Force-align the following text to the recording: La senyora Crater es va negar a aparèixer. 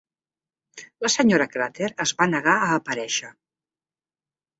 La 1.05 1.11
senyora 1.15 1.45
Crater 1.55 1.89
es 2.05 2.13
va 2.21 2.27
negar 2.31 2.55
a 2.61 2.71
aparèixer. 2.79 3.31